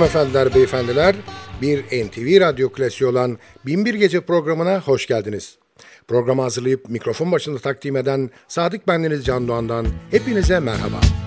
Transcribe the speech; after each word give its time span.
Hanımefendiler, 0.00 0.54
beyefendiler, 0.54 1.16
bir 1.62 1.84
NTV 1.84 2.40
Radyo 2.40 2.72
klasiği 2.72 3.10
olan 3.10 3.38
Binbir 3.66 3.94
Gece 3.94 4.20
programına 4.20 4.80
hoş 4.80 5.06
geldiniz. 5.06 5.58
Programı 6.08 6.42
hazırlayıp 6.42 6.88
mikrofon 6.88 7.32
başında 7.32 7.58
takdim 7.58 7.96
eden 7.96 8.30
Sadık 8.48 8.88
Bendeniz 8.88 9.24
Can 9.24 9.48
Doğan'dan 9.48 9.86
hepinize 10.10 10.60
merhaba. 10.60 11.19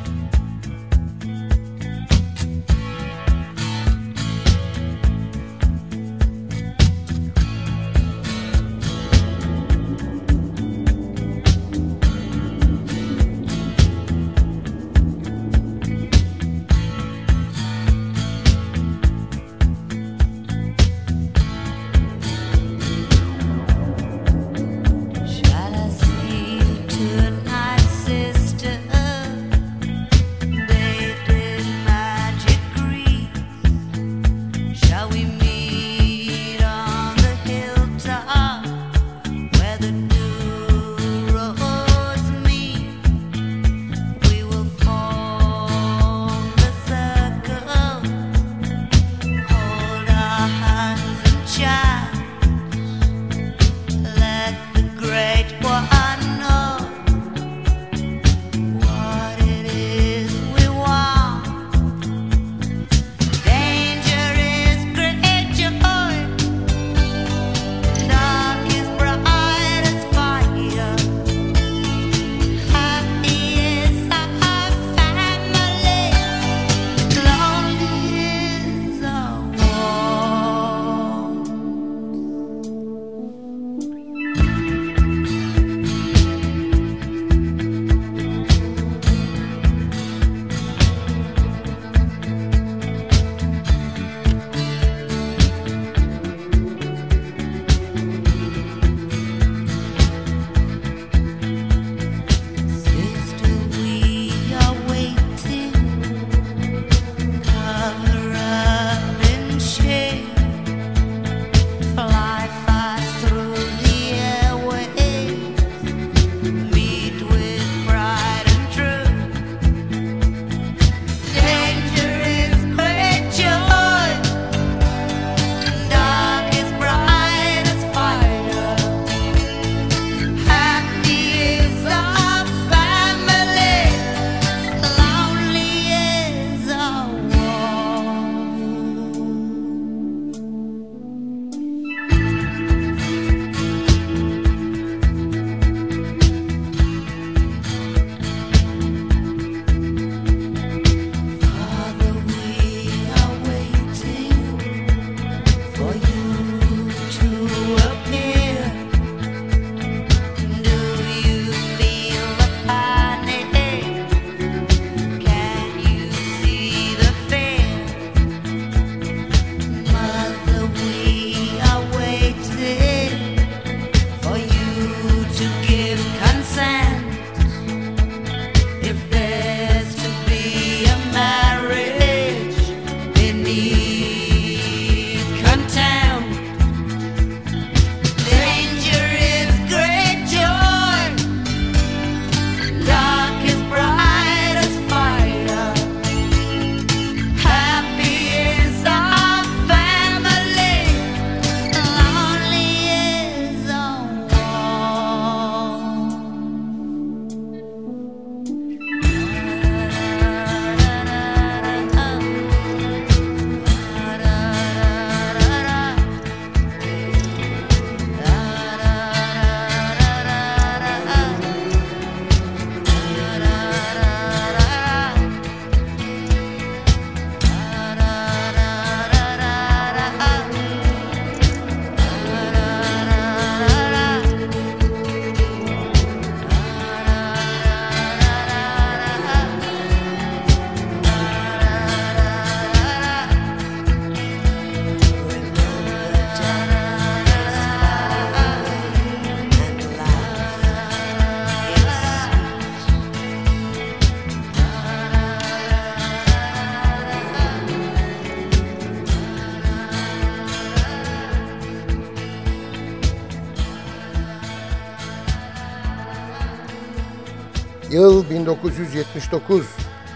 Yıl 267.93 268.29
1979 268.29 269.65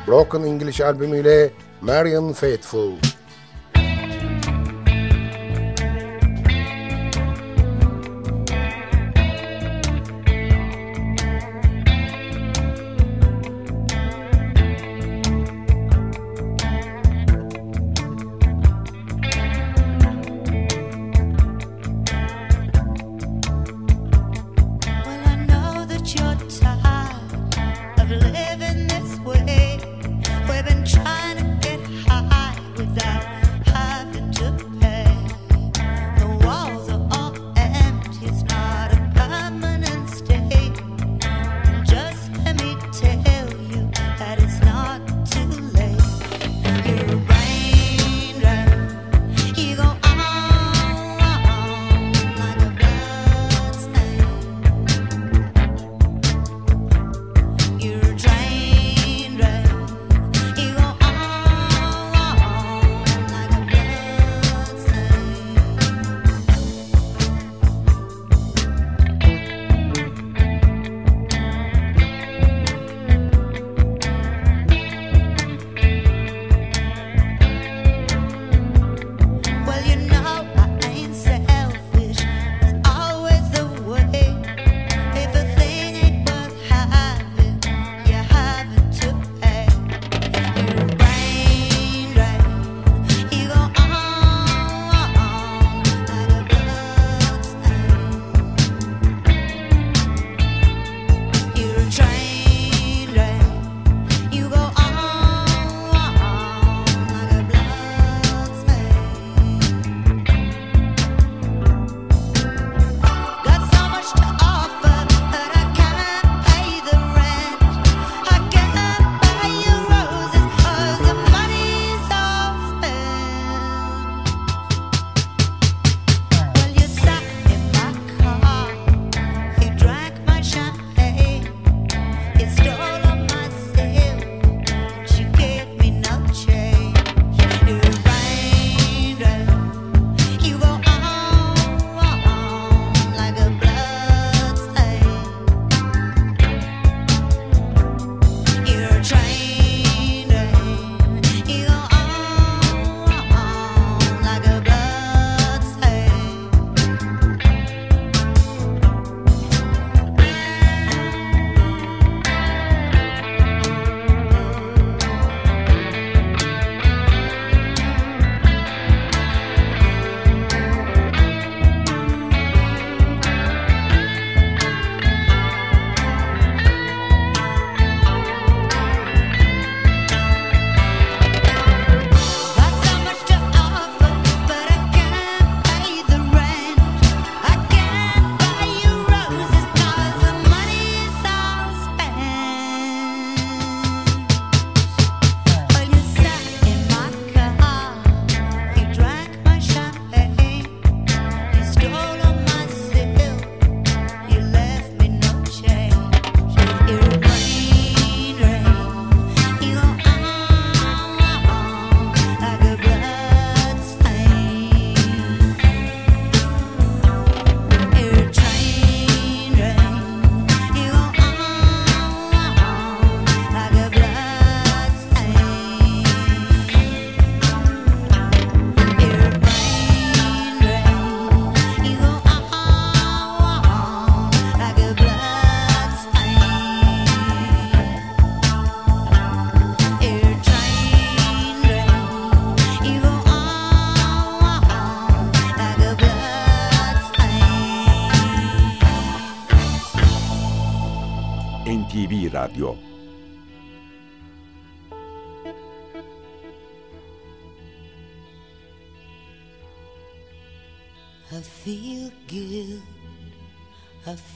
Broken 0.08 0.44
English 0.44 0.82
albümüyle 0.82 1.50
Marian 1.82 2.34
Faithful. 2.34 2.92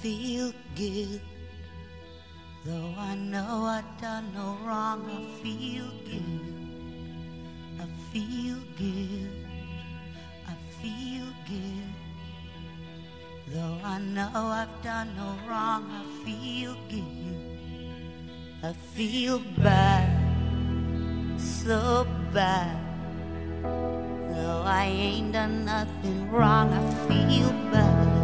feel 0.01 0.51
good. 0.75 1.21
Though 2.65 2.93
I 2.97 3.13
know 3.15 3.65
I've 3.65 4.01
done 4.01 4.33
no 4.33 4.57
wrong, 4.65 5.05
I 5.05 5.43
feel 5.43 5.85
good. 6.09 6.41
I 7.79 7.85
feel 8.11 8.57
good. 8.79 9.29
I 10.47 10.55
feel 10.81 11.27
good. 11.47 11.93
Though 13.53 13.77
I 13.83 13.99
know 13.99 14.31
I've 14.33 14.81
done 14.81 15.15
no 15.15 15.37
wrong, 15.47 15.85
I 15.91 16.03
feel 16.25 16.75
good. 16.89 17.37
I 18.63 18.73
feel 18.73 19.39
bad, 19.57 20.09
so 21.39 22.07
bad. 22.33 22.75
Though 23.61 24.63
I 24.65 24.85
ain't 24.85 25.33
done 25.33 25.65
nothing 25.65 26.31
wrong, 26.31 26.73
I 26.73 26.91
feel 27.07 27.49
bad 27.71 28.20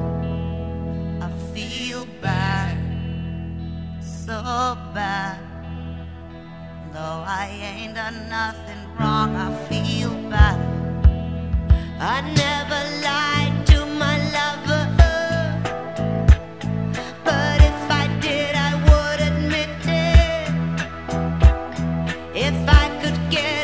feel 1.57 2.05
bad, 2.21 2.77
so 3.99 4.77
bad. 4.93 5.39
Though 6.93 7.23
I 7.25 7.49
ain't 7.69 7.95
done 7.95 8.29
nothing 8.29 8.81
wrong, 8.95 9.35
I 9.35 9.49
feel 9.67 10.13
bad. 10.29 10.59
I 11.99 12.21
never 12.43 12.81
lied 13.07 13.55
to 13.71 13.79
my 14.03 14.15
lover. 14.37 14.85
But 17.25 17.57
if 17.71 17.81
I 18.01 18.05
did, 18.21 18.53
I 18.69 18.71
would 18.87 19.19
admit 19.29 19.73
it. 20.05 20.49
If 22.47 22.57
I 22.83 22.85
could 23.01 23.19
get 23.31 23.56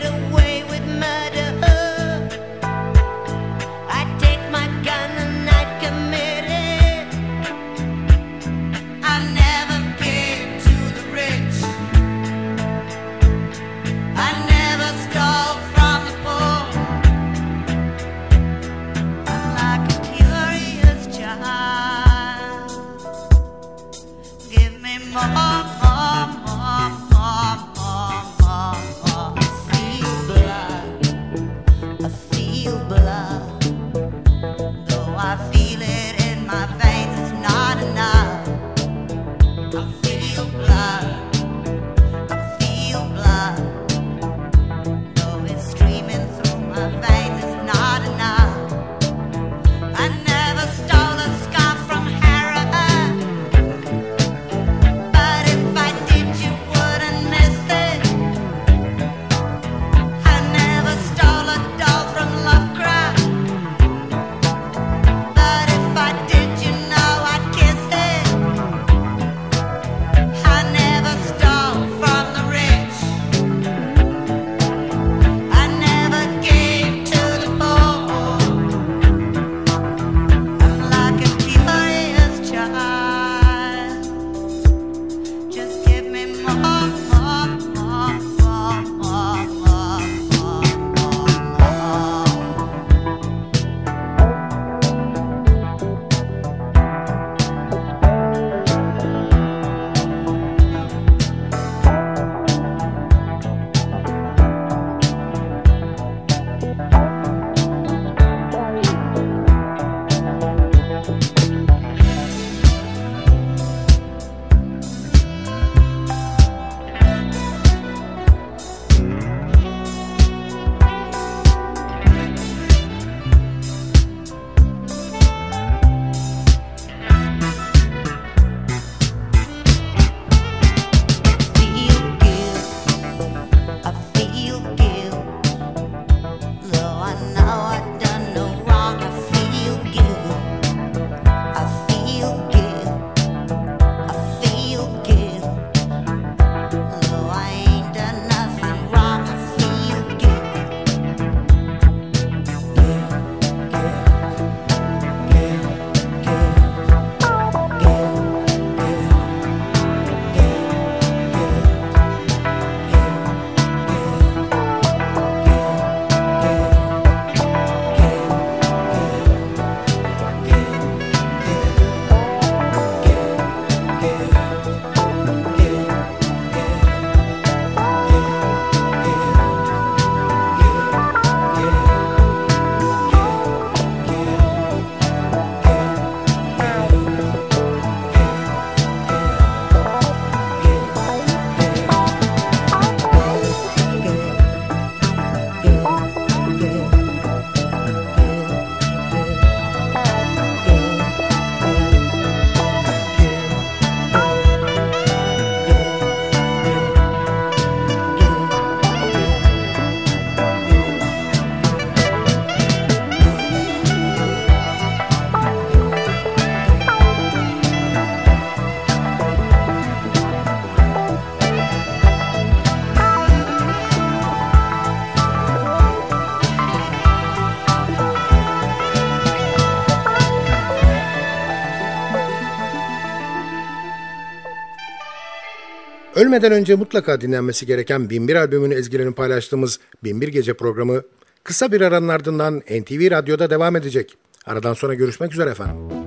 Bitirmeden 236.34 236.60
önce 236.60 236.76
mutlaka 236.76 237.22
dinlenmesi 237.22 237.65
gereken 237.65 238.10
1001 238.10 238.36
albümünü 238.36 238.74
ezgilerini 238.74 239.13
paylaştığımız 239.13 239.80
1001 240.04 240.28
Gece 240.28 240.54
programı 240.54 241.02
kısa 241.43 241.72
bir 241.72 241.82
aranın 241.82 242.08
ardından 242.08 242.58
NTV 242.60 243.12
Radyo'da 243.12 243.50
devam 243.50 243.76
edecek. 243.76 244.17
Aradan 244.46 244.74
sonra 244.74 244.93
görüşmek 244.93 245.34
üzere 245.34 245.50
efendim. 245.50 246.02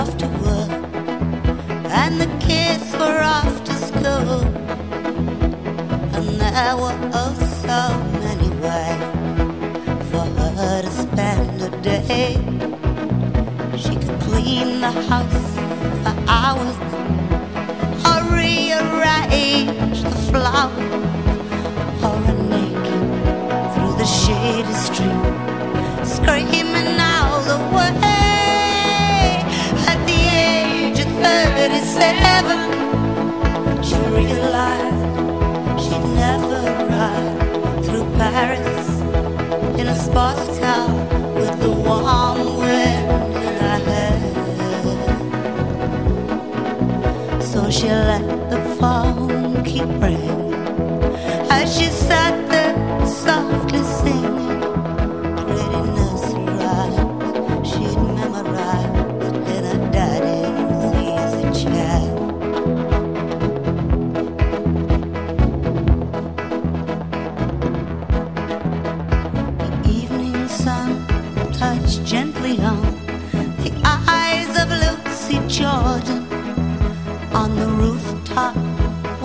After 0.00 0.28
work, 0.44 0.70
and 2.00 2.18
the 2.22 2.30
kids 2.48 2.88
were 3.00 3.20
off 3.20 3.54
to 3.64 3.74
school, 3.88 4.40
and 6.16 6.28
there 6.40 6.76
were 6.82 6.98
oh 7.20 7.34
so 7.66 7.80
many 8.24 8.50
ways 8.64 9.02
for 10.10 10.24
her 10.58 10.76
to 10.86 10.90
spend 10.90 11.60
a 11.62 11.70
day. 11.82 12.32
She 13.76 13.94
could 14.02 14.18
clean 14.22 14.80
the 14.80 14.92
house 15.10 15.44
for 16.02 16.14
hours, 16.38 16.78
or 18.08 18.20
rearrange 18.38 20.00
the 20.02 20.18
flowers, 20.30 20.94
or 22.06 22.14
run 22.24 22.40
naked 22.48 23.04
through 23.72 23.94
the 24.02 24.08
shady 24.20 24.76
street, 24.86 25.24
screaming 26.06 26.98
out. 26.98 27.19
37, 31.30 33.82
she 33.82 33.96
realized 34.18 35.80
she'd 35.82 36.06
never 36.24 36.62
ride 36.90 37.38
through 37.84 38.06
Paris 38.16 38.86
in 39.80 39.86
a 39.88 39.94
sports 39.94 40.58
car 40.58 40.88
with 41.34 41.54
the 41.60 41.70
warm 41.70 42.58
wind 42.58 43.10
in 43.46 43.54
her 43.62 43.78
hair. 43.88 44.18
So 47.40 47.70
she 47.70 47.88
let 47.88 48.50
the 48.50 48.60
phone 48.78 49.62
keep 49.64 49.88
ringing 50.02 50.52
as 51.50 51.76
she 51.76 51.86
sat 51.86 52.34
there 52.50 52.74
softly 53.06 53.82
singing. 53.82 54.19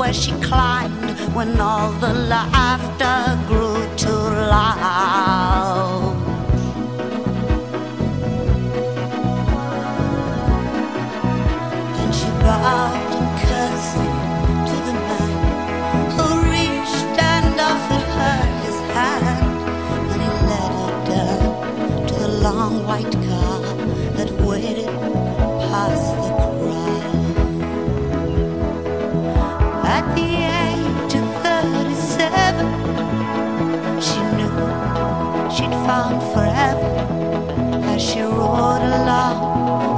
where 0.06 0.14
she 0.14 0.32
climbed 0.34 1.20
when 1.34 1.60
all 1.60 1.92
the 1.94 2.14
laughter 2.14 3.18
grew 3.48 3.82
too 3.98 4.24
loud. 4.52 5.35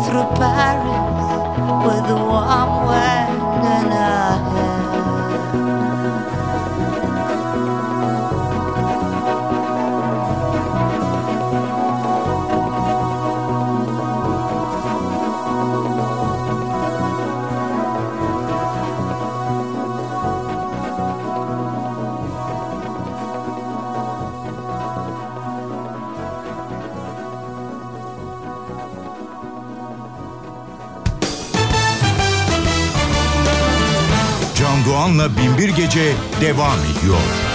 through 0.06 0.30
Paris 0.38 1.30
with 1.86 2.12
a 2.12 2.20
warm 2.30 2.72
wagon 2.88 3.66
and 3.76 3.94
a 3.94 4.77
Erkan'la 35.08 35.38
Binbir 35.38 35.70
Gece 35.70 36.14
devam 36.42 36.80
ediyor. 36.80 37.47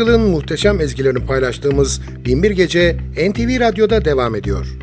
yılın 0.00 0.20
muhteşem 0.20 0.80
ezgilerini 0.80 1.26
paylaştığımız 1.26 2.00
Binbir 2.24 2.50
Gece 2.50 2.96
NTV 3.30 3.60
Radyo'da 3.60 4.04
devam 4.04 4.34
ediyor. 4.34 4.79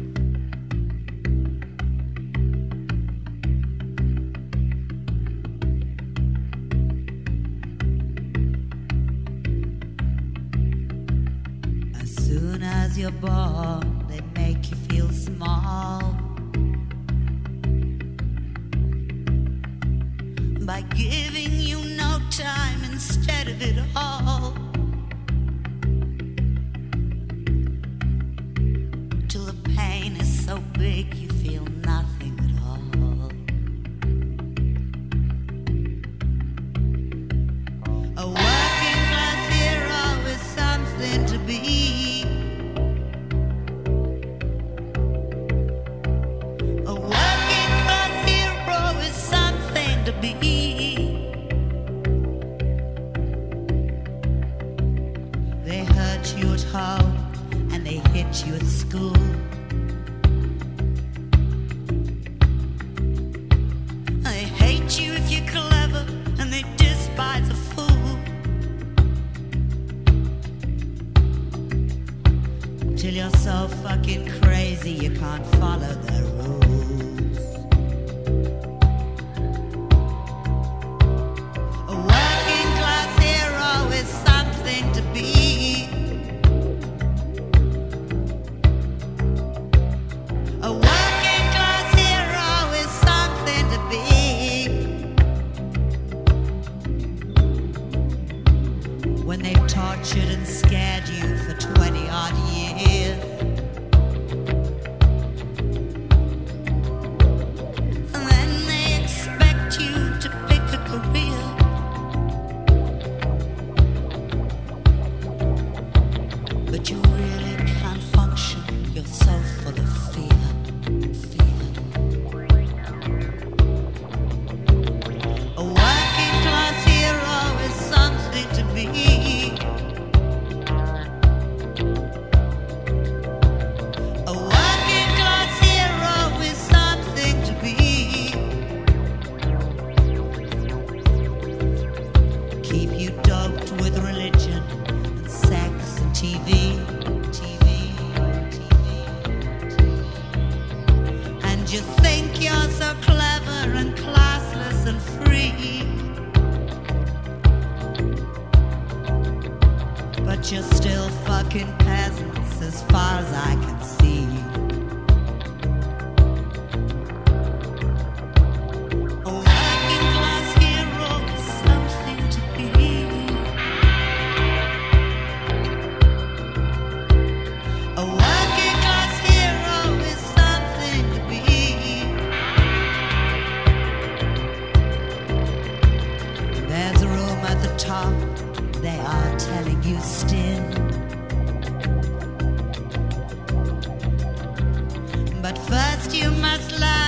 But 195.48 195.58
first 195.60 196.14
you 196.14 196.30
must 196.30 196.78
learn. 196.78 197.07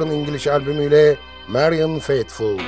Broken 0.00 0.14
English 0.14 0.46
albümüyle 0.46 1.16
Marian 1.48 1.98
Faithful. 1.98 2.58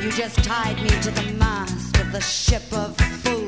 You 0.00 0.12
just 0.12 0.44
tied 0.44 0.80
me 0.80 0.90
to 0.90 1.10
the 1.10 1.32
mast 1.38 1.98
of 1.98 2.12
the 2.12 2.20
ship 2.20 2.62
of 2.72 2.96
fools. 2.96 3.47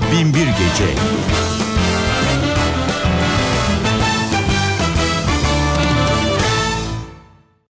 bin 0.00 0.34
bir 0.34 0.46
gece. 0.46 1.15